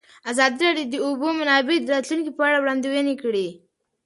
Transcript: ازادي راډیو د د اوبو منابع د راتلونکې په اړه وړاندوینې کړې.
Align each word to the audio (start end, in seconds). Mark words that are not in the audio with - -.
ازادي 0.31 0.59
راډیو 0.67 0.89
د 0.89 0.91
د 0.93 0.95
اوبو 1.05 1.27
منابع 1.39 1.77
د 1.81 1.87
راتلونکې 1.95 2.31
په 2.37 2.41
اړه 2.47 2.57
وړاندوینې 2.59 3.15
کړې. 3.23 3.47